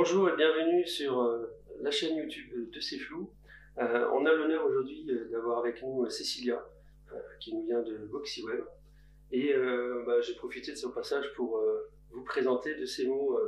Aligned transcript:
Bonjour 0.00 0.30
et 0.30 0.36
bienvenue 0.36 0.86
sur 0.86 1.20
euh, 1.22 1.58
la 1.80 1.90
chaîne 1.90 2.16
YouTube 2.18 2.70
de 2.70 2.80
C'est 2.80 2.98
Flou. 2.98 3.32
Euh, 3.78 4.08
on 4.12 4.24
a 4.26 4.32
l'honneur 4.32 4.64
aujourd'hui 4.64 5.04
euh, 5.10 5.28
d'avoir 5.28 5.58
avec 5.58 5.82
nous 5.82 6.08
Cécilia, 6.08 6.64
qui 7.40 7.52
nous 7.52 7.66
vient 7.66 7.82
de 7.82 8.06
VoxyWeb. 8.08 8.64
Et 9.32 9.52
bah, 10.06 10.20
j'ai 10.20 10.36
profité 10.36 10.70
de 10.70 10.76
son 10.76 10.92
passage 10.92 11.32
pour 11.34 11.60
vous 12.12 12.22
présenter 12.22 12.76
de 12.76 12.86
ces 12.86 13.08
mots 13.08 13.40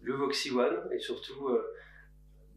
le 0.00 0.14
Voxy 0.14 0.52
One 0.52 0.88
et 0.92 1.00
surtout 1.00 1.50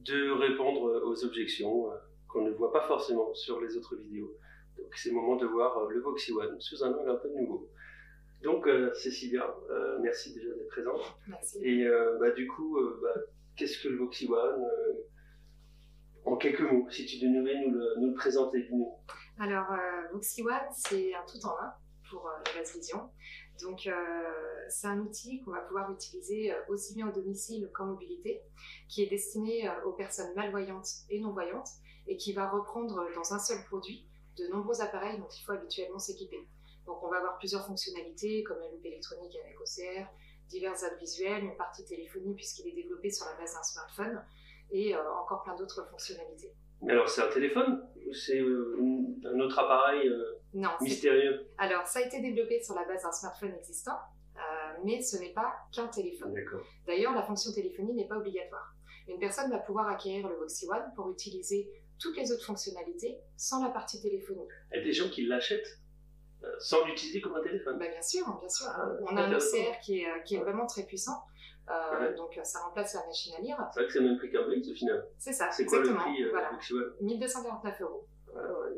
de 0.01 0.29
répondre 0.29 1.01
aux 1.07 1.25
objections 1.25 1.89
qu'on 2.27 2.43
ne 2.43 2.51
voit 2.51 2.71
pas 2.71 2.81
forcément 2.81 3.33
sur 3.33 3.59
les 3.61 3.77
autres 3.77 3.95
vidéos. 3.95 4.37
Donc 4.77 4.93
c'est 4.95 5.09
le 5.09 5.15
moment 5.15 5.37
de 5.37 5.47
voir 5.47 5.87
le 5.87 5.99
Voxy 6.01 6.33
One 6.33 6.61
sous 6.61 6.83
un 6.83 6.93
angle 6.93 7.09
un 7.09 7.15
peu 7.15 7.29
nouveau. 7.29 7.67
Donc, 8.45 8.67
euh, 8.67 8.93
Cécilia, 8.93 9.43
euh, 9.71 9.97
merci 10.01 10.31
déjà 10.35 10.53
d'être 10.53 10.67
présente. 10.67 11.01
Merci. 11.27 11.57
Et 11.63 11.87
euh, 11.87 12.19
bah, 12.19 12.29
du 12.29 12.47
coup, 12.47 12.79
bah, 13.01 13.21
qu'est-ce 13.55 13.81
que 13.81 13.87
le 13.87 13.97
Voxy 13.97 14.29
One 14.31 14.63
En 16.25 16.37
quelques 16.37 16.61
mots, 16.61 16.87
si 16.91 17.07
tu 17.07 17.17
devais 17.17 17.59
nous 17.59 17.71
le, 17.71 17.99
nous 17.99 18.09
le 18.09 18.13
présenter. 18.13 18.67
Nous. 18.71 18.93
Alors, 19.39 19.75
Voxy 20.13 20.43
One, 20.43 20.69
c'est 20.71 21.15
un 21.15 21.25
tout 21.25 21.43
en 21.43 21.57
un 21.59 21.73
pour 22.07 22.29
la 22.29 22.53
base 22.53 22.75
vision. 22.75 23.09
Donc, 23.63 23.89
c'est 24.69 24.87
un 24.87 24.99
outil 24.99 25.41
qu'on 25.41 25.51
va 25.51 25.61
pouvoir 25.61 25.91
utiliser 25.91 26.53
aussi 26.69 26.93
bien 26.93 27.09
au 27.09 27.11
domicile 27.11 27.67
qu'en 27.73 27.87
mobilité, 27.87 28.43
qui 28.87 29.01
est 29.01 29.09
destiné 29.09 29.67
aux 29.85 29.93
personnes 29.93 30.35
malvoyantes 30.35 30.89
et 31.09 31.19
non-voyantes 31.19 31.69
et 32.05 32.15
qui 32.15 32.31
va 32.33 32.47
reprendre 32.47 33.07
dans 33.15 33.33
un 33.33 33.39
seul 33.39 33.63
produit 33.65 34.07
de 34.37 34.47
nombreux 34.49 34.81
appareils 34.81 35.17
dont 35.17 35.29
il 35.29 35.43
faut 35.43 35.53
habituellement 35.53 35.97
s'équiper. 35.97 36.47
Donc 36.85 37.03
on 37.03 37.09
va 37.09 37.17
avoir 37.17 37.37
plusieurs 37.37 37.65
fonctionnalités 37.65 38.43
comme 38.43 38.59
la 38.59 38.69
loupe 38.69 38.85
électronique 38.85 39.35
avec 39.43 39.59
OCR, 39.59 40.07
divers 40.49 40.83
apps 40.83 40.99
visuels, 40.99 41.43
une 41.43 41.57
partie 41.57 41.83
téléphonie 41.83 42.35
puisqu'il 42.35 42.67
est 42.67 42.83
développé 42.83 43.09
sur 43.09 43.25
la 43.25 43.33
base 43.33 43.53
d'un 43.53 43.63
smartphone 43.63 44.23
et 44.71 44.95
euh, 44.95 45.13
encore 45.13 45.43
plein 45.43 45.55
d'autres 45.55 45.87
fonctionnalités. 45.89 46.53
Alors 46.87 47.09
c'est 47.09 47.21
un 47.21 47.29
téléphone 47.29 47.87
ou 48.07 48.13
c'est 48.13 48.39
euh, 48.39 48.77
un 49.25 49.39
autre 49.39 49.57
appareil 49.57 50.07
euh, 50.07 50.39
non, 50.53 50.69
mystérieux? 50.81 51.47
Alors 51.57 51.85
ça 51.87 51.99
a 51.99 52.01
été 52.03 52.21
développé 52.21 52.61
sur 52.61 52.75
la 52.75 52.85
base 52.85 53.03
d'un 53.03 53.11
smartphone 53.11 53.53
existant, 53.55 53.97
mais 54.83 55.01
ce 55.01 55.17
n'est 55.17 55.33
pas 55.33 55.55
qu'un 55.73 55.87
téléphone. 55.87 56.33
D'ailleurs 56.85 57.13
la 57.13 57.23
fonction 57.23 57.51
téléphonie 57.51 57.93
n'est 57.93 58.07
pas 58.07 58.17
obligatoire. 58.17 58.75
Une 59.07 59.19
personne 59.19 59.49
va 59.51 59.59
pouvoir 59.59 59.87
acquérir 59.87 60.27
le 60.27 60.35
Voxy 60.35 60.67
One 60.67 60.91
pour 60.95 61.11
utiliser 61.11 61.69
toutes 61.99 62.17
les 62.17 62.31
autres 62.31 62.45
fonctionnalités 62.45 63.17
sans 63.37 63.63
la 63.63 63.69
partie 63.69 64.01
téléphonie. 64.01 64.47
Il 64.71 64.77
y 64.77 64.81
a 64.81 64.83
des 64.83 64.93
gens 64.93 65.09
qui 65.09 65.25
l'achètent? 65.25 65.79
Sans 66.59 66.85
l'utiliser 66.85 67.21
comme 67.21 67.35
un 67.35 67.41
téléphone. 67.41 67.77
Bah, 67.79 67.87
bien 67.87 68.01
sûr, 68.01 68.25
bien 68.39 68.49
sûr. 68.49 68.67
Ah, 68.69 68.87
on 69.01 69.17
a 69.17 69.21
un 69.21 69.33
OCR 69.33 69.79
qui 69.81 69.99
est, 69.99 70.23
qui 70.23 70.35
est 70.35 70.39
vraiment 70.39 70.65
très 70.65 70.83
puissant. 70.83 71.23
Euh, 71.69 72.15
donc 72.15 72.39
ça 72.43 72.59
remplace 72.59 72.93
la 72.93 73.05
machine 73.05 73.33
à 73.37 73.41
lire. 73.41 73.57
C'est 73.73 73.79
vrai 73.79 73.87
que 73.87 73.93
c'est 73.93 73.99
le 73.99 74.09
même 74.09 74.17
prix 74.17 74.29
qu'un 74.29 74.45
Blitz 74.45 74.69
au 74.69 74.73
final. 74.73 75.07
C'est 75.17 75.33
ça, 75.33 75.49
c'est 75.51 75.65
quoi 75.65 75.79
exactement. 75.79 76.05
le 76.05 76.13
prix 76.13 76.23
euh, 76.23 76.29
voilà. 76.29 76.51
1249 77.01 77.81
euros. 77.81 78.07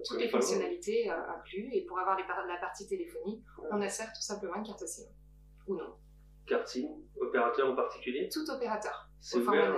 Toutes 0.08 0.20
les 0.20 0.30
fonctionnalités 0.30 1.12
euh, 1.12 1.16
incluses. 1.36 1.70
Et 1.74 1.86
pour 1.86 2.00
avoir 2.00 2.16
les 2.18 2.24
la 2.24 2.58
partie 2.60 2.88
téléphonie, 2.88 3.44
on 3.72 3.82
insère 3.82 4.08
tout 4.14 4.22
simplement 4.22 4.56
une 4.56 4.64
carte 4.64 4.86
SIM. 4.86 5.10
Ou 5.68 5.76
non. 5.76 5.96
Carte 6.46 6.68
SIM 6.68 6.88
Opérateur 7.20 7.70
en 7.70 7.76
particulier 7.76 8.30
Tout 8.32 8.50
opérateur. 8.50 9.10
C'est 9.20 9.40
ouvert 9.40 9.76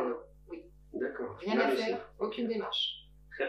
Oui. 0.50 0.66
D'accord. 0.94 1.36
Rien 1.40 1.60
à 1.60 1.72
faire, 1.72 2.12
aucune 2.20 2.48
démarche. 2.48 2.99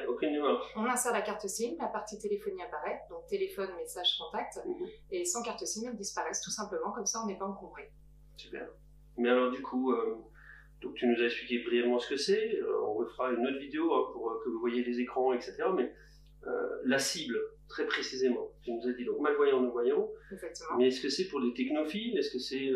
Aucune 0.09 0.33
démarche. 0.33 0.73
On 0.77 0.85
insère 0.85 1.13
la 1.13 1.23
carte 1.23 1.47
SIM, 1.47 1.75
la 1.79 1.89
partie 1.89 2.19
téléphonie 2.19 2.63
apparaît, 2.63 3.01
donc 3.11 3.27
téléphone, 3.27 3.69
message, 3.77 4.19
contact, 4.19 4.61
mhm. 4.65 4.87
et 5.11 5.25
sans 5.25 5.43
carte 5.43 5.65
SIM, 5.65 5.89
elles 5.89 5.97
disparaissent 5.97 6.43
tout 6.43 6.51
simplement, 6.51 6.93
comme 6.93 7.07
ça 7.07 7.21
on 7.25 7.27
n'est 7.27 7.39
pas 7.39 7.47
encombré. 7.47 7.91
Super. 8.37 8.69
Mais 9.17 9.29
alors 9.29 9.51
du 9.51 9.63
coup, 9.63 9.93
euh, 9.93 10.17
donc 10.81 10.95
tu 10.95 11.07
nous 11.07 11.21
as 11.21 11.27
expliqué 11.27 11.63
brièvement 11.65 11.99
ce 11.99 12.09
que 12.09 12.17
c'est, 12.17 12.57
euh, 12.57 12.83
on 12.85 12.95
refera 12.95 13.33
une 13.33 13.47
autre 13.47 13.59
vidéo 13.59 13.93
hein, 13.93 14.11
pour 14.13 14.31
euh, 14.31 14.41
que 14.45 14.49
vous 14.49 14.61
voyez 14.61 14.85
les 14.85 15.01
écrans, 15.01 15.33
etc. 15.33 15.57
Mais 15.75 15.93
la 16.85 16.99
cible, 16.99 17.39
très 17.69 17.85
précisément, 17.87 18.51
tu 18.63 18.73
nous 18.73 18.89
as 18.89 18.93
dit 18.93 19.05
donc 19.05 19.21
malvoyant, 19.21 19.61
non-voyant. 19.61 20.09
Exactement. 20.33 20.79
Mais 20.79 20.89
est-ce 20.89 21.03
que 21.03 21.11
c'est 21.11 21.29
pour 21.29 21.39
les 21.39 21.53
technophiles? 21.53 22.17
Est-ce 22.17 22.31
que 22.31 22.39
c'est 22.39 22.73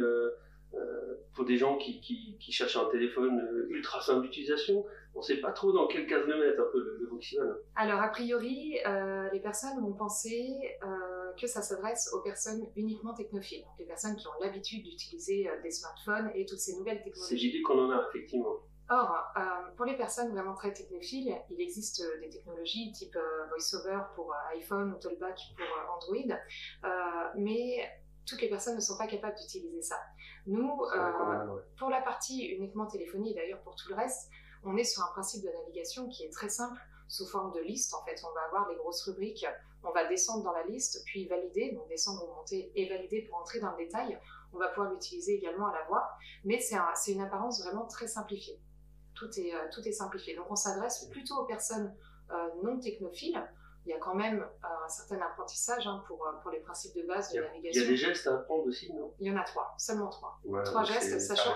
pour 1.35 1.45
des 1.45 1.57
gens 1.57 1.77
qui, 1.77 2.01
qui, 2.01 2.37
qui, 2.39 2.53
cherchent 2.53 2.77
un 2.77 2.87
téléphone 2.87 3.67
ultra 3.71 4.01
simple 4.01 4.23
d'utilisation 4.23 4.85
on 5.15 5.21
ne 5.21 5.25
sait 5.25 5.37
pas 5.37 5.53
trop 5.53 5.73
dans 5.73 5.87
quelle 5.87 6.07
case 6.07 6.27
le 6.27 6.39
mettre, 6.39 6.61
un 6.61 6.71
peu, 6.73 6.79
le, 6.79 7.09
le 7.11 7.65
Alors, 7.77 8.01
a 8.01 8.09
priori, 8.09 8.79
euh, 8.87 9.29
les 9.33 9.41
personnes 9.41 9.81
vont 9.81 9.93
penser 9.93 10.77
euh, 10.83 11.33
que 11.41 11.47
ça 11.47 11.63
s'adresse 11.63 12.13
aux 12.13 12.21
personnes 12.21 12.67
uniquement 12.77 13.15
technophiles, 13.15 13.65
les 13.79 13.85
personnes 13.85 14.17
qui 14.17 14.27
ont 14.27 14.33
l'habitude 14.41 14.85
d'utiliser 14.85 15.49
euh, 15.49 15.63
des 15.63 15.71
smartphones 15.71 16.31
et 16.35 16.45
toutes 16.47 16.59
ces 16.59 16.77
nouvelles 16.77 17.03
technologies. 17.03 17.29
C'est 17.29 17.37
l'idée 17.37 17.63
qu'on 17.63 17.87
en 17.87 17.91
a, 17.91 18.07
effectivement. 18.09 18.57
Or, 18.91 19.33
pour 19.79 19.87
les 19.87 19.97
personnes 19.97 20.31
vraiment 20.33 20.53
très 20.53 20.71
technophiles, 20.71 21.35
il 21.51 21.59
existe 21.59 22.03
des 22.21 22.29
technologies 22.29 22.93
type 22.93 23.17
VoiceOver 23.49 24.01
pour 24.15 24.35
iPhone 24.55 24.93
ou 24.93 24.99
Talkback 24.99 25.41
pour 25.57 25.95
Android, 25.95 26.37
mais 27.35 27.79
toutes 28.27 28.41
les 28.41 28.49
personnes 28.49 28.77
ne 28.77 28.81
sont 28.81 28.97
pas 28.97 29.07
capables 29.07 29.37
d'utiliser 29.37 29.83
ça. 29.83 30.01
Nous, 30.47 30.83
pour 31.77 31.91
la 31.91 32.01
partie 32.01 32.47
uniquement 32.47 32.87
téléphonie, 32.87 33.35
d'ailleurs 33.35 33.61
pour 33.61 33.75
tout 33.77 33.89
le 33.89 33.95
reste, 33.95 34.31
on 34.65 34.77
est 34.77 34.85
sur 34.85 35.03
un 35.03 35.09
principe 35.09 35.45
de 35.45 35.51
navigation 35.51 36.09
qui 36.09 36.25
est 36.25 36.31
très 36.31 36.49
simple, 36.49 36.81
sous 37.09 37.27
forme 37.27 37.53
de 37.53 37.61
liste. 37.61 37.95
En 37.95 38.05
fait, 38.05 38.21
on 38.25 38.33
va 38.35 38.41
avoir 38.47 38.69
les 38.69 38.77
grosses 38.77 39.03
rubriques, 39.03 39.47
on 39.83 39.93
va 39.93 40.07
descendre 40.07 40.45
dans 40.45 40.53
la 40.53 40.65
liste, 40.65 41.03
puis 41.05 41.27
valider, 41.29 41.73
donc 41.73 41.89
descendre 41.89 42.27
ou 42.27 42.35
monter 42.35 42.73
et 42.75 42.89
valider 42.89 43.23
pour 43.23 43.39
entrer 43.39 43.61
dans 43.61 43.71
le 43.73 43.77
détail. 43.77 44.19
On 44.53 44.59
va 44.59 44.69
pouvoir 44.69 44.93
l'utiliser 44.93 45.35
également 45.35 45.67
à 45.69 45.73
la 45.73 45.85
voix, 45.85 46.11
mais 46.45 46.61
c'est 46.61 47.13
une 47.13 47.21
apparence 47.21 47.63
vraiment 47.63 47.87
très 47.87 48.07
simplifiée. 48.07 48.59
Tout 49.15 49.31
est, 49.39 49.55
euh, 49.55 49.69
tout 49.73 49.87
est 49.87 49.93
simplifié. 49.93 50.35
Donc 50.35 50.47
on 50.51 50.57
s'adresse 50.57 51.05
plutôt 51.11 51.37
aux 51.37 51.45
personnes 51.45 51.95
euh, 52.31 52.49
non 52.63 52.79
technophiles, 52.81 53.43
il 53.87 53.91
y 53.91 53.93
a 53.93 53.99
quand 53.99 54.15
même 54.15 54.41
euh, 54.41 54.85
un 54.85 54.89
certain 54.89 55.21
apprentissage 55.21 55.87
hein, 55.87 56.03
pour, 56.07 56.27
euh, 56.27 56.33
pour 56.43 56.51
les 56.51 56.61
principes 56.61 56.97
de 56.97 57.03
base 57.03 57.33
de 57.33 57.41
navigation. 57.41 57.83
Il 57.83 57.85
y 57.85 57.87
a 57.87 57.91
des 57.91 57.97
gestes 57.97 58.27
à 58.27 58.37
apprendre 58.37 58.67
aussi, 58.67 58.93
non? 58.93 59.13
Il 59.21 59.29
y 59.29 59.31
en 59.31 59.37
a 59.37 59.45
trois, 59.45 59.75
seulement 59.79 60.09
trois. 60.09 60.41
trois 60.65 60.85
gestes, 60.85 61.21
sachant. 61.21 61.55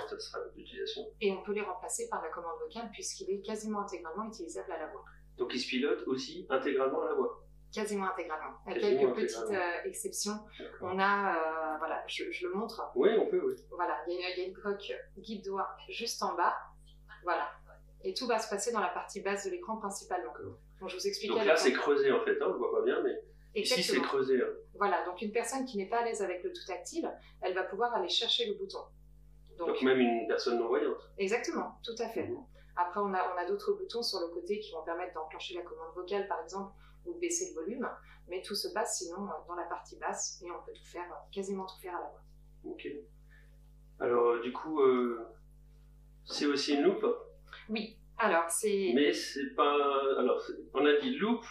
d'utilisation. 0.54 1.02
Et 1.20 1.32
on 1.32 1.42
peut 1.42 1.52
les 1.52 1.62
remplacer 1.62 2.08
par 2.08 2.22
la 2.22 2.28
commande 2.28 2.58
vocale 2.60 2.90
puisqu'il 2.92 3.30
est 3.30 3.40
quasiment 3.40 3.80
intégralement 3.80 4.26
utilisable 4.26 4.70
à 4.72 4.78
la 4.78 4.86
voix. 4.88 5.04
Donc 5.38 5.52
il 5.54 5.60
se 5.60 5.68
pilote 5.68 6.06
aussi 6.06 6.46
intégralement 6.50 7.02
à 7.02 7.06
la 7.06 7.14
voix? 7.14 7.44
Quasiment 7.72 8.10
intégralement. 8.10 8.56
À 8.66 8.74
quelques 8.74 9.14
petites 9.14 9.50
euh, 9.50 9.84
exceptions. 9.84 10.38
On 10.80 10.98
a, 10.98 11.78
voilà, 11.78 12.02
je, 12.06 12.24
le 12.24 12.54
montre. 12.54 12.90
Oui, 12.94 13.10
on 13.18 13.26
peut, 13.26 13.42
oui. 13.44 13.54
Voilà, 13.70 13.98
il 14.06 14.18
y, 14.18 14.42
a, 14.42 14.46
une 14.46 14.54
coque 14.54 14.92
guide 15.18 15.44
doigt 15.44 15.68
juste 15.88 16.22
en 16.22 16.34
bas. 16.34 16.56
Voilà. 17.24 17.50
Et 18.04 18.14
tout 18.14 18.26
va 18.26 18.38
se 18.38 18.48
passer 18.48 18.72
dans 18.72 18.80
la 18.80 18.88
partie 18.88 19.20
basse 19.20 19.44
de 19.44 19.50
l'écran 19.50 19.76
principalement 19.76 20.32
je 20.86 20.96
vous. 20.96 21.34
Donc 21.34 21.44
là, 21.44 21.56
c'est 21.56 21.72
creusé 21.72 22.12
en 22.12 22.24
fait, 22.24 22.40
hein, 22.40 22.46
on 22.48 22.52
ne 22.52 22.58
voit 22.58 22.72
pas 22.72 22.82
bien, 22.82 23.02
mais 23.02 23.20
ici 23.60 23.82
c'est 23.82 24.00
creusé. 24.00 24.40
Hein. 24.40 24.48
Voilà, 24.74 25.04
donc 25.04 25.20
une 25.22 25.32
personne 25.32 25.64
qui 25.64 25.76
n'est 25.76 25.88
pas 25.88 25.98
à 25.98 26.04
l'aise 26.04 26.22
avec 26.22 26.44
le 26.44 26.52
tout 26.52 26.64
tactile, 26.66 27.10
elle 27.40 27.54
va 27.54 27.64
pouvoir 27.64 27.94
aller 27.94 28.08
chercher 28.08 28.46
le 28.46 28.54
bouton. 28.54 28.78
Donc, 29.56 29.82
même 29.82 29.98
une 29.98 30.28
personne 30.28 30.60
non-voyante. 30.60 31.10
Exactement, 31.18 31.80
tout 31.82 31.96
à 31.98 32.08
fait. 32.08 32.28
Mhm. 32.28 32.44
Après, 32.76 33.00
on 33.00 33.12
a, 33.12 33.34
on 33.34 33.38
a 33.38 33.44
d'autres 33.44 33.72
boutons 33.72 34.04
sur 34.04 34.20
le 34.20 34.28
côté 34.28 34.60
qui 34.60 34.70
vont 34.70 34.84
permettre 34.84 35.14
d'enclencher 35.14 35.54
la 35.54 35.62
commande 35.62 35.92
vocale, 35.96 36.28
par 36.28 36.40
exemple, 36.40 36.72
ou 37.06 37.14
de 37.14 37.18
baisser 37.18 37.48
le 37.48 37.60
volume, 37.60 37.88
mais 38.28 38.40
tout 38.42 38.54
se 38.54 38.68
passe 38.68 38.98
sinon 38.98 39.24
euh, 39.24 39.32
dans 39.48 39.56
la 39.56 39.64
partie 39.64 39.96
basse 39.96 40.40
et 40.44 40.50
on 40.52 40.64
peut 40.64 40.72
tout 40.72 40.84
faire, 40.84 41.10
euh, 41.10 41.16
quasiment 41.32 41.66
tout 41.66 41.78
faire 41.80 41.96
à 41.96 42.00
la 42.00 42.08
voix. 42.08 42.22
Ok. 42.62 42.86
Alors, 43.98 44.26
euh, 44.28 44.40
du 44.42 44.52
coup, 44.52 44.80
c'est 46.24 46.46
aussi 46.46 46.74
une 46.74 46.82
loupe 46.82 47.04
Oui, 47.68 47.96
alors, 48.18 48.50
c'est. 48.50 48.92
Mais 48.94 49.12
c'est 49.12 49.54
pas. 49.54 49.76
Alors, 50.18 50.42
on 50.74 50.84
a 50.84 50.96
dit 51.00 51.16
loupe, 51.16 51.46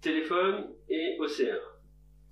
téléphone 0.00 0.74
et 0.88 1.16
OCR. 1.20 1.80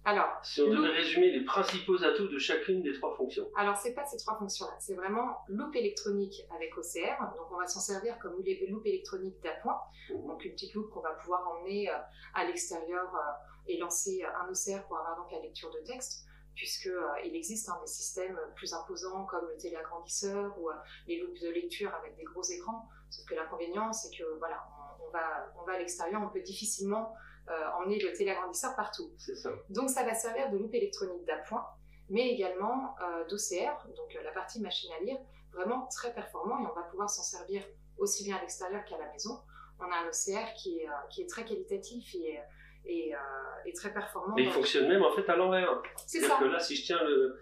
Alors, 0.05 0.41
si 0.43 0.63
on 0.63 0.71
devait 0.71 0.89
résumer 0.89 1.31
les 1.31 1.45
principaux 1.45 2.03
atouts 2.03 2.29
de 2.29 2.39
chacune 2.39 2.83
des 2.83 2.95
trois 2.95 3.15
fonctions. 3.15 3.47
Alors, 3.57 3.77
c'est 3.77 3.93
pas 3.93 4.07
ces 4.07 4.17
trois 4.17 4.39
fonctions-là, 4.39 4.75
c'est 4.81 4.95
vraiment 4.95 5.37
loupe 5.49 5.77
électronique 5.77 6.47
avec 6.55 6.77
OCR. 6.79 7.21
Donc, 7.37 7.53
on 7.53 7.59
va 7.59 7.67
s'en 7.67 7.81
servir 7.81 8.19
comme 8.19 8.33
loupe 8.37 8.87
électronique 8.87 9.39
d'appoint. 9.43 9.79
Donc, 10.27 10.45
une 10.47 10.53
petite 10.53 10.73
loupe 10.73 10.89
qu'on 10.91 11.03
va 11.03 11.11
pouvoir 11.11 11.47
emmener 11.49 11.91
euh, 11.91 11.95
à 12.35 12.47
l'extérieur 12.47 13.15
euh, 13.15 13.67
et 13.67 13.77
lancer 13.77 14.25
un 14.25 14.49
OCR 14.49 14.87
pour 14.87 14.99
avoir 14.99 15.19
donc 15.19 15.31
la 15.31 15.41
lecture 15.41 15.71
de 15.71 15.87
texte 15.87 16.25
puisqu'il 16.55 16.91
euh, 16.91 17.35
existe 17.35 17.69
hein, 17.69 17.79
des 17.83 17.87
systèmes 17.87 18.37
plus 18.57 18.73
imposants 18.73 19.27
comme 19.27 19.47
le 19.47 19.57
téléagrandisseur 19.61 20.59
ou 20.59 20.71
les 21.07 21.21
loupes 21.21 21.39
de 21.39 21.51
lecture 21.51 21.95
avec 21.95 22.17
des 22.17 22.25
gros 22.25 22.43
écrans. 22.43 22.89
Sauf 23.11 23.25
que 23.27 23.35
l'inconvénient, 23.35 23.93
c'est 23.93 24.17
que 24.17 24.25
voilà, 24.39 24.65
on, 25.07 25.11
va, 25.11 25.53
on 25.61 25.65
va 25.65 25.75
à 25.75 25.79
l'extérieur, 25.79 26.21
on 26.23 26.29
peut 26.29 26.41
difficilement 26.43 27.15
euh, 27.51 27.53
emmener 27.79 27.99
le 27.99 28.13
téléagrandisseur 28.13 28.77
partout. 28.77 29.11
Ça. 29.19 29.51
Donc 29.71 29.89
ça 29.91 30.05
va 30.05 30.15
servir 30.15 30.51
de 30.51 30.59
loupe 30.59 30.75
électronique 30.75 31.25
d'appoint, 31.27 31.67
mais 32.11 32.29
également 32.31 32.95
euh, 33.03 33.25
d'OCR, 33.27 33.87
donc 33.97 34.15
euh, 34.17 34.23
la 34.23 34.33
partie 34.33 34.61
machine 34.61 34.91
à 35.01 35.03
lire, 35.03 35.19
vraiment 35.53 35.87
très 35.87 36.13
performant 36.13 36.59
et 36.61 36.67
on 36.71 36.75
va 36.75 36.83
pouvoir 36.83 37.09
s'en 37.09 37.23
servir 37.23 37.63
aussi 37.97 38.25
bien 38.25 38.37
à 38.37 38.41
l'extérieur 38.41 38.85
qu'à 38.85 38.99
la 38.99 39.11
maison. 39.11 39.41
On 39.81 39.85
a 39.85 39.97
un 39.97 40.09
OCR 40.09 40.53
qui 40.55 40.81
est, 40.81 40.89
qui 41.11 41.23
est 41.23 41.27
très 41.29 41.45
qualitatif 41.45 42.15
et, 42.15 42.41
et, 42.87 43.73
très 43.75 43.93
performant. 43.93 44.37
Et 44.37 44.43
il 44.43 44.51
fonctionne 44.51 44.89
même 44.89 45.03
en 45.03 45.13
fait 45.13 45.29
à 45.29 45.37
l'envers. 45.37 45.69
C'est 46.07 46.21
ça. 46.21 46.37
que 46.39 46.45
là, 46.47 46.59
si 46.59 46.75
je 46.77 46.85
tiens 46.87 47.03
le, 47.05 47.39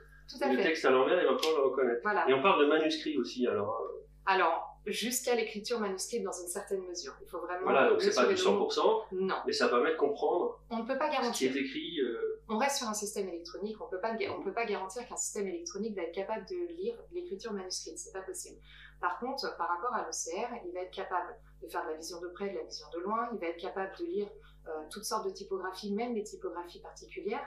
le 0.50 0.62
texte 0.62 0.84
à 0.84 0.90
l'envers, 0.90 1.20
il 1.20 1.26
va 1.26 1.34
pouvoir 1.34 1.56
le 1.56 1.62
reconnaître. 1.68 2.00
Voilà. 2.02 2.28
Et 2.28 2.34
on 2.34 2.42
parle 2.42 2.60
de 2.60 2.66
manuscrit 2.66 3.16
aussi, 3.18 3.46
alors. 3.46 3.80
euh, 3.80 4.06
Alors, 4.26 4.75
jusqu'à 4.86 5.34
l'écriture 5.34 5.80
manuscrite 5.80 6.22
dans 6.22 6.32
une 6.32 6.48
certaine 6.48 6.80
mesure. 6.86 7.14
Il 7.22 7.28
faut 7.28 7.40
vraiment 7.40 7.62
Voilà, 7.64 7.88
donc 7.90 8.00
c'est 8.00 8.14
pas 8.14 8.26
du 8.26 8.34
le 8.34 8.50
mot. 8.50 8.68
100%, 8.68 9.04
Non, 9.12 9.34
mais 9.46 9.52
ça 9.52 9.68
permet 9.68 9.92
de 9.92 9.96
comprendre 9.96 10.60
on 10.70 10.78
ne 10.78 10.86
peut 10.86 10.96
pas 10.98 11.06
ce 11.10 11.16
qui 11.16 11.22
garantir. 11.22 11.56
est 11.56 11.60
écrit. 11.60 12.00
euh, 12.00 12.40
On 12.48 12.58
reste 12.58 12.76
sur 12.76 12.88
un 12.88 12.94
système 12.94 13.28
électronique, 13.28 13.76
on 13.80 13.88
peut 13.88 14.00
pas, 14.00 14.16
on 14.36 14.42
peut 14.42 14.52
pas 14.52 14.64
garantir 14.64 15.06
qu'un 15.08 15.16
système 15.16 15.46
électronique 15.48 15.94
va 15.96 16.02
être 16.02 16.14
capable 16.14 16.46
de 16.48 16.74
lire 16.76 16.96
l'écriture 17.12 17.52
manuscrite, 17.52 17.98
c'est 17.98 18.12
pas 18.12 18.22
possible. 18.22 18.58
Par 19.00 19.18
contre, 19.18 19.56
par 19.58 19.68
rapport 19.68 19.92
à 19.94 20.02
l'OCR, 20.02 20.48
il 20.66 20.72
va 20.72 20.80
être 20.80 20.94
capable 20.94 21.36
de 21.62 21.68
faire 21.68 21.84
de 21.84 21.90
la 21.90 21.96
vision 21.96 22.20
de 22.20 22.28
près, 22.28 22.48
de 22.50 22.56
la 22.56 22.64
vision 22.64 22.86
de 22.94 23.00
loin, 23.00 23.28
il 23.32 23.38
va 23.38 23.48
être 23.48 23.60
capable 23.60 23.92
de 23.98 24.04
lire 24.04 24.28
euh, 24.68 24.70
toutes 24.90 25.04
sortes 25.04 25.26
de 25.26 25.30
typographies, 25.32 25.92
même 25.92 26.14
les 26.14 26.22
typographies 26.22 26.80
particulières, 26.80 27.44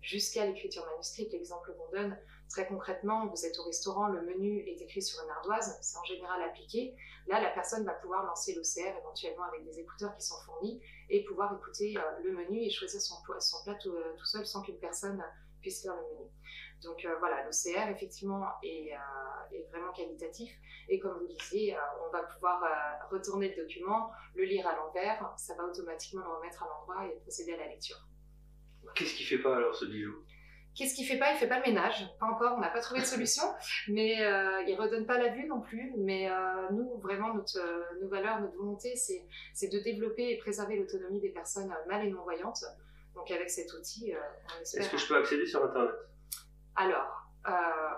jusqu'à 0.00 0.46
l'écriture 0.46 0.84
manuscrite. 0.90 1.32
L'exemple 1.32 1.74
qu'on 1.76 1.96
donne, 1.96 2.16
très 2.52 2.66
concrètement, 2.66 3.26
vous 3.26 3.44
êtes 3.46 3.58
au 3.58 3.64
restaurant, 3.64 4.06
le 4.08 4.22
menu 4.22 4.60
est 4.68 4.80
écrit 4.80 5.02
sur 5.02 5.22
une 5.24 5.30
ardoise, 5.30 5.78
c'est 5.80 5.98
en 5.98 6.04
général 6.04 6.40
appliqué. 6.42 6.94
Là, 7.26 7.40
la 7.40 7.50
personne 7.50 7.84
va 7.84 7.92
pouvoir 7.94 8.24
lancer 8.24 8.54
l'OCR 8.54 8.96
éventuellement 8.98 9.44
avec 9.44 9.64
des 9.64 9.78
écouteurs 9.80 10.14
qui 10.16 10.24
sont 10.26 10.38
fournis 10.44 10.80
et 11.08 11.24
pouvoir 11.24 11.54
écouter 11.56 11.94
euh, 11.96 12.00
le 12.24 12.32
menu 12.32 12.60
et 12.60 12.70
choisir 12.70 13.00
son, 13.00 13.20
pla- 13.22 13.40
son 13.40 13.62
plat 13.64 13.74
tout, 13.76 13.92
euh, 13.94 14.14
tout 14.18 14.24
seul 14.26 14.44
sans 14.46 14.62
qu'une 14.62 14.78
personne 14.78 15.22
puisse 15.60 15.82
lire 15.82 15.94
le 15.94 16.02
menu. 16.14 16.30
Donc 16.82 17.04
euh, 17.04 17.14
voilà, 17.20 17.44
l'OCR 17.44 17.88
effectivement 17.90 18.44
est, 18.62 18.90
est 19.52 19.62
vraiment 19.70 19.92
qualitatif 19.92 20.50
et 20.88 20.98
comme 20.98 21.16
vous 21.20 21.28
disiez, 21.28 21.76
euh, 21.76 21.80
on 22.06 22.10
va 22.10 22.22
pouvoir 22.24 22.60
retourner 23.10 23.54
le 23.54 23.62
document, 23.62 24.10
le 24.34 24.44
lire 24.44 24.66
à 24.66 24.74
l'envers, 24.74 25.32
ça 25.36 25.54
va 25.54 25.64
automatiquement 25.64 26.22
le 26.22 26.32
remettre 26.36 26.64
à 26.64 26.66
l'endroit 26.68 27.06
et 27.06 27.20
procéder 27.20 27.52
à 27.54 27.58
la 27.58 27.68
lecture. 27.68 27.98
Qu'est-ce 28.96 29.14
qui 29.14 29.22
fait 29.24 29.38
pas 29.38 29.56
alors 29.56 29.74
ce 29.76 29.84
bijou? 29.84 30.24
Qu'est-ce 30.74 30.94
qu'il 30.94 31.06
fait 31.06 31.18
pas? 31.18 31.32
Il 31.32 31.36
fait 31.36 31.48
pas 31.48 31.58
le 31.58 31.66
ménage, 31.66 32.08
pas 32.18 32.26
encore, 32.26 32.54
on 32.56 32.60
n'a 32.60 32.70
pas 32.70 32.80
trouvé 32.80 33.00
de 33.00 33.04
solution, 33.06 33.42
mais 33.88 34.22
euh, 34.22 34.62
il 34.66 34.74
redonne 34.74 35.04
pas 35.04 35.18
la 35.18 35.28
vue 35.28 35.46
non 35.46 35.60
plus. 35.60 35.92
Mais 35.98 36.30
euh, 36.30 36.70
nous, 36.70 36.96
vraiment, 36.98 37.34
notre, 37.34 37.58
euh, 37.58 38.00
nos 38.00 38.08
valeurs, 38.08 38.40
notre 38.40 38.56
volonté, 38.56 38.96
c'est, 38.96 39.26
c'est 39.52 39.68
de 39.68 39.78
développer 39.80 40.30
et 40.30 40.38
préserver 40.38 40.76
l'autonomie 40.76 41.20
des 41.20 41.28
personnes 41.28 41.70
euh, 41.70 41.88
mal 41.88 42.06
et 42.06 42.10
non 42.10 42.22
voyantes. 42.22 42.64
Donc 43.14 43.30
avec 43.30 43.50
cet 43.50 43.72
outil, 43.74 44.14
euh, 44.14 44.18
on 44.56 44.62
espère. 44.62 44.82
Est-ce 44.82 44.90
que 44.90 44.96
je 44.96 45.08
peux 45.08 45.16
accéder 45.16 45.46
sur 45.46 45.62
Internet? 45.62 45.94
Alors, 46.74 47.28
euh, 47.46 47.52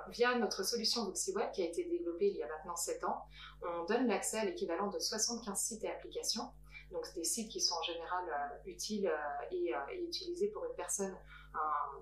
via 0.09 0.37
notre 0.37 0.65
solution 0.65 1.05
VoxyWeb 1.05 1.53
qui 1.53 1.63
a 1.63 1.67
été 1.67 1.85
développée 1.85 2.29
il 2.29 2.37
y 2.37 2.43
a 2.43 2.49
maintenant 2.49 2.75
7 2.75 3.05
ans, 3.05 3.25
on 3.63 3.85
donne 3.85 4.09
l'accès 4.09 4.39
à 4.39 4.45
l'équivalent 4.45 4.89
de 4.89 4.99
75 4.99 5.57
sites 5.57 5.85
et 5.85 5.91
applications. 5.91 6.51
Donc, 6.95 7.05
c'est 7.07 7.17
des 7.17 7.25
sites 7.25 7.51
qui 7.51 7.61
sont 7.61 7.75
en 7.75 7.83
général 7.83 8.25
euh, 8.29 8.71
utiles 8.71 9.09
euh, 9.09 9.45
et, 9.51 9.75
euh, 9.75 9.79
et 9.93 10.01
utilisés 10.01 10.47
pour 10.49 10.65
une 10.65 10.77
personne, 10.77 11.13
un, 11.53 11.59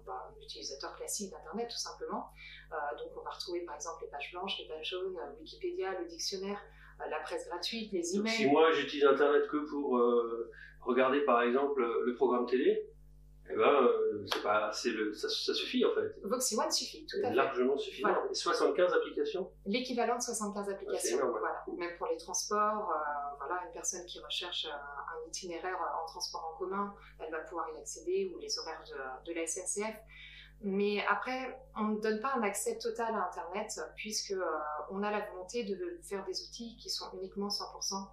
bah, 0.06 0.31
un 0.31 0.43
utilisateur 0.43 0.94
classique 0.97 1.31
d'Internet 1.31 1.69
tout 1.71 1.79
simplement. 1.79 2.29
Donc, 2.99 3.09
on 3.19 3.23
va 3.23 3.31
retrouver 3.31 3.61
par 3.62 3.75
exemple 3.75 4.03
les 4.05 4.09
pages 4.09 4.31
blanches, 4.33 4.59
les 4.59 4.67
pages 4.69 4.91
jaunes, 4.91 5.19
Wikipédia, 5.41 5.99
le 5.99 6.06
dictionnaire, 6.06 6.59
la 7.09 7.21
presse 7.21 7.47
gratuite, 7.49 7.91
les 7.93 8.00
Donc, 8.00 8.29
Si 8.29 8.43
emails. 8.43 8.50
moi 8.53 8.71
j'utilise 8.73 9.05
Internet 9.05 9.47
que 9.49 9.59
pour 9.71 9.99
regarder 10.81 11.21
par 11.23 11.43
exemple 11.43 11.83
le 11.83 12.15
programme 12.15 12.47
télé, 12.47 12.88
eh 13.50 13.56
ben, 13.56 13.88
c'est 14.33 14.43
pas, 14.43 14.73
c'est 14.73 14.91
le, 14.91 15.12
ça, 15.12 15.29
ça 15.29 15.53
suffit 15.53 15.85
en 15.85 15.93
fait. 15.95 16.15
VoxyOne 16.23 16.71
suffit, 16.71 17.05
tout 17.06 17.19
à 17.23 17.29
fait. 17.29 17.35
largement 17.35 17.77
suffisant. 17.77 18.09
Voilà. 18.09 18.31
Et 18.31 18.35
75 18.35 18.93
applications? 18.95 19.50
L'équivalent 19.67 20.17
de 20.17 20.23
75 20.23 20.69
applications, 20.71 21.19
ouais. 21.19 21.38
voilà. 21.41 21.65
Même 21.77 21.99
pour 21.99 22.06
les 22.06 22.17
transports, 22.17 22.91
personne 23.73 24.05
qui 24.07 24.21
recherche 24.21 24.67
euh, 24.67 24.71
un 24.71 25.29
itinéraire 25.29 25.79
en 26.03 26.07
transport 26.07 26.53
en 26.55 26.59
commun, 26.59 26.95
elle 27.19 27.31
va 27.31 27.41
pouvoir 27.41 27.69
y 27.75 27.79
accéder, 27.79 28.33
ou 28.35 28.39
les 28.39 28.59
horaires 28.59 28.85
de, 28.89 29.33
de 29.33 29.39
la 29.39 29.47
SNCF. 29.47 29.97
Mais 30.65 31.05
après, 31.07 31.59
on 31.77 31.85
ne 31.85 32.01
donne 32.01 32.21
pas 32.21 32.35
un 32.37 32.43
accès 32.43 32.79
total 32.79 33.15
à 33.15 33.27
Internet, 33.27 33.81
puisque 33.97 34.31
euh, 34.31 34.45
on 34.91 35.03
a 35.03 35.11
la 35.11 35.21
volonté 35.31 35.65
de 35.65 35.99
faire 36.03 36.25
des 36.25 36.41
outils 36.43 36.77
qui 36.77 36.89
sont 36.89 37.07
uniquement 37.15 37.49
100% 37.49 38.09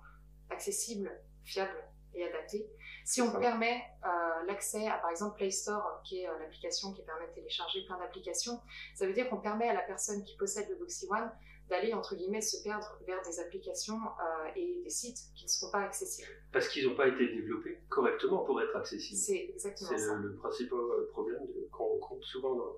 accessibles, 0.50 1.12
fiables 1.44 1.84
et 2.16 2.26
adaptés. 2.26 2.68
Si 3.06 3.22
on 3.22 3.32
permet 3.40 3.84
euh, 4.04 4.46
l'accès 4.48 4.88
à, 4.88 4.98
par 4.98 5.12
exemple, 5.12 5.36
Play 5.38 5.52
Store, 5.52 6.02
qui 6.04 6.22
est 6.22 6.28
euh, 6.28 6.40
l'application 6.40 6.92
qui 6.92 7.04
permet 7.04 7.28
de 7.28 7.34
télécharger 7.34 7.86
plein 7.86 8.00
d'applications, 8.00 8.60
ça 8.96 9.06
veut 9.06 9.14
dire 9.14 9.30
qu'on 9.30 9.42
permet 9.42 9.70
à 9.70 9.74
la 9.74 9.82
personne 9.82 10.24
qui 10.24 10.36
possède 10.36 10.68
le 10.70 10.76
Voxy 10.76 11.08
One 11.10 11.32
d'aller, 11.69 11.94
entre 11.94 12.16
guillemets, 12.16 12.42
se 12.42 12.62
perdre 12.63 13.00
vers 13.06 13.21
des 13.24 13.39
applications 13.39 13.98
euh, 14.00 14.50
et 14.56 14.81
des 14.83 14.89
sites 14.89 15.19
qui 15.36 15.45
ne 15.45 15.50
seront 15.50 15.71
pas 15.71 15.80
accessibles. 15.81 16.27
parce 16.51 16.68
qu'ils 16.68 16.88
n'ont 16.88 16.95
pas 16.95 17.07
été 17.07 17.27
développés 17.27 17.80
correctement 17.89 18.44
pour 18.44 18.62
être 18.62 18.75
accessibles. 18.75 19.19
C'est 19.19 19.50
exactement 19.54 19.89
C'est 19.92 19.98
ça. 20.00 20.16
le, 20.16 20.30
le 20.30 20.36
principal 20.36 20.80
problème 21.12 21.42
qu'on 21.71 21.86
rencontre 22.00 22.25
souvent 22.25 22.56
dans, 22.56 22.75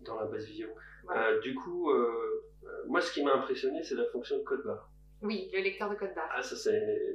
dans 0.00 0.20
la 0.20 0.26
base 0.26 0.44
vision. 0.44 0.68
Voilà. 1.04 1.28
Euh, 1.28 1.40
du 1.40 1.54
coup, 1.54 1.90
euh, 1.90 2.44
moi 2.86 3.00
ce 3.00 3.12
qui 3.12 3.22
m'a 3.24 3.34
impressionné, 3.34 3.82
c'est 3.82 3.94
la 3.94 4.04
fonction 4.06 4.36
de 4.38 4.42
code 4.42 4.62
barre. 4.64 4.88
Oui, 5.22 5.48
le 5.52 5.60
lecteur 5.60 5.88
de 5.88 5.94
code 5.94 6.14
barre. 6.16 6.28
Ah, 6.34 6.42
ça, 6.42 6.56
c'est... 6.56 6.74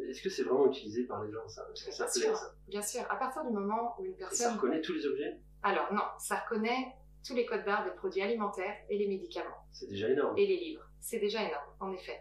Est-ce 0.09 0.21
que 0.21 0.29
c'est 0.29 0.43
vraiment 0.43 0.67
utilisé 0.67 1.03
par 1.03 1.23
les 1.25 1.31
gens, 1.31 1.45
ça? 1.49 1.63
Parce 1.65 1.83
que 1.83 1.91
ça 1.91 2.05
Bien 2.05 2.11
plaît, 2.13 2.21
sûr, 2.29 2.37
ça. 2.37 2.53
bien 2.67 2.81
sûr. 2.81 3.01
À 3.09 3.17
partir 3.17 3.43
du 3.45 3.51
moment 3.51 3.95
où 3.99 4.05
une 4.05 4.11
Et 4.13 4.19
ça 4.19 4.27
personne... 4.29 4.55
reconnaît 4.55 4.81
tous 4.81 4.93
les 4.93 5.05
objets? 5.05 5.37
Alors 5.61 5.91
non, 5.93 6.03
ça 6.17 6.35
reconnaît 6.37 6.95
tous 7.25 7.35
les 7.35 7.45
codes 7.45 7.65
barres 7.65 7.85
des 7.85 7.91
produits 7.91 8.21
alimentaires 8.21 8.75
et 8.89 8.97
les 8.97 9.07
médicaments. 9.07 9.65
C'est 9.71 9.87
déjà 9.87 10.09
énorme. 10.09 10.37
et 10.37 10.47
les 10.47 10.57
livres. 10.57 10.83
C'est 10.99 11.19
déjà 11.19 11.43
énorme, 11.43 11.69
en 11.79 11.91
effet. 11.91 12.19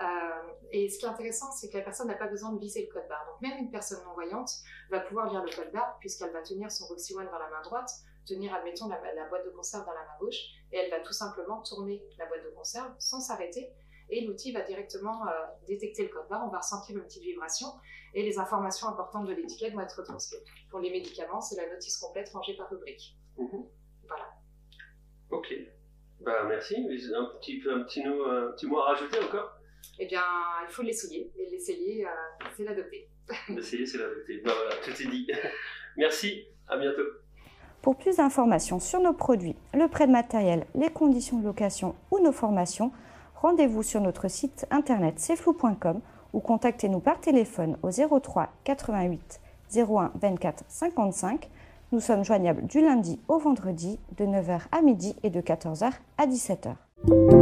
Euh, 0.00 0.52
et 0.70 0.88
ce 0.88 0.98
qui 0.98 1.06
est 1.06 1.08
intéressant, 1.08 1.50
c'est 1.52 1.70
que 1.70 1.76
la 1.76 1.82
personne 1.82 2.06
n'a 2.06 2.14
pas 2.14 2.28
besoin 2.28 2.52
de 2.52 2.60
viser 2.60 2.86
le 2.86 2.92
code 2.92 3.08
barre. 3.08 3.26
Donc 3.26 3.40
même 3.40 3.58
une 3.58 3.70
personne 3.70 3.98
non-voyante 4.04 4.50
va 4.90 5.00
pouvoir 5.00 5.30
lire 5.30 5.42
le 5.42 5.50
code 5.50 5.72
barre 5.72 5.96
puisqu'elle 5.98 6.32
va 6.32 6.42
tenir 6.42 6.70
son 6.70 6.86
Voxy 6.86 7.14
One 7.14 7.26
dans 7.26 7.38
la 7.38 7.50
main 7.50 7.62
droite, 7.62 7.90
tenir, 8.26 8.54
admettons, 8.54 8.88
la, 8.88 9.00
la 9.14 9.28
boîte 9.28 9.44
de 9.44 9.50
conserve 9.50 9.84
dans 9.86 9.92
la 9.92 10.02
main 10.02 10.18
gauche, 10.20 10.38
et 10.70 10.76
elle 10.76 10.90
va 10.90 11.00
tout 11.00 11.12
simplement 11.12 11.62
tourner 11.62 12.04
la 12.18 12.26
boîte 12.26 12.44
de 12.44 12.50
conserve 12.50 12.92
sans 12.98 13.20
s'arrêter. 13.20 13.72
Et 14.10 14.24
l'outil 14.24 14.52
va 14.52 14.62
directement 14.62 15.26
euh, 15.26 15.30
détecter 15.66 16.04
le 16.04 16.08
code 16.08 16.28
barre, 16.28 16.44
on 16.46 16.50
va 16.50 16.58
ressentir 16.58 16.96
une 16.96 17.02
petite 17.02 17.22
vibration, 17.24 17.68
et 18.14 18.22
les 18.22 18.38
informations 18.38 18.88
importantes 18.88 19.26
de 19.26 19.32
l'étiquette 19.32 19.74
vont 19.74 19.80
être 19.80 20.02
transcrites. 20.02 20.44
Pour 20.70 20.80
les 20.80 20.90
médicaments, 20.90 21.40
c'est 21.40 21.56
la 21.56 21.68
notice 21.68 21.98
complète 21.98 22.28
rangée 22.30 22.56
par 22.56 22.70
rubrique. 22.70 23.16
Mhm. 23.36 23.66
Voilà. 24.06 24.37
Ok. 25.30 25.54
Bah 26.20 26.44
merci. 26.48 26.76
Un 26.76 27.24
petit, 27.38 27.62
un 27.70 27.80
petit, 27.80 28.04
mot, 28.04 28.24
un 28.24 28.52
petit 28.52 28.66
mot 28.66 28.78
à 28.78 28.92
rajouter 28.92 29.18
encore? 29.20 29.58
Eh 29.98 30.06
bien, 30.06 30.22
il 30.68 30.72
faut 30.72 30.82
l'essayer, 30.82 31.32
et 31.36 31.50
l'essayer, 31.50 32.06
euh, 32.06 32.10
c'est 32.56 32.64
l'adopter. 32.64 33.08
D'essayer, 33.48 33.86
c'est 33.86 33.98
la 33.98 34.08
vérité. 34.08 34.42
Bah 34.44 34.52
voilà, 34.54 34.76
tout 34.82 34.90
est 34.90 35.06
dit. 35.06 35.28
merci. 35.96 36.46
À 36.68 36.76
bientôt. 36.76 37.02
Pour 37.82 37.96
plus 37.96 38.16
d'informations 38.16 38.80
sur 38.80 39.00
nos 39.00 39.12
produits, 39.12 39.56
le 39.72 39.88
prêt 39.88 40.06
de 40.06 40.12
matériel, 40.12 40.66
les 40.74 40.90
conditions 40.90 41.38
de 41.38 41.44
location 41.44 41.94
ou 42.10 42.18
nos 42.18 42.32
formations, 42.32 42.92
rendez-vous 43.36 43.82
sur 43.82 44.00
notre 44.00 44.28
site 44.28 44.66
internet 44.70 45.16
cflou.com 45.16 46.00
ou 46.32 46.40
contactez-nous 46.40 47.00
par 47.00 47.20
téléphone 47.20 47.78
au 47.82 47.90
03 47.90 48.52
88 48.64 49.40
01 49.74 50.12
24 50.20 50.64
55. 50.68 51.48
Nous 51.90 52.00
sommes 52.00 52.22
joignables 52.22 52.66
du 52.66 52.82
lundi 52.82 53.18
au 53.28 53.38
vendredi 53.38 53.98
de 54.18 54.26
9h 54.26 54.60
à 54.72 54.82
midi 54.82 55.16
et 55.22 55.30
de 55.30 55.40
14h 55.40 55.90
à 56.18 56.26
17h. 56.26 57.37